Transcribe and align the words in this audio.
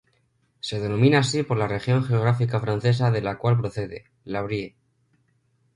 Se 0.61 0.79
denomina 0.79 1.19
así 1.19 1.43
por 1.43 1.57
la 1.57 1.67
región 1.67 2.03
geográfica 2.03 2.59
francesa 2.59 3.11
de 3.11 3.21
la 3.21 3.37
cual 3.37 3.59
procede, 3.59 4.05
la 4.23 4.41
Brie. 4.41 4.75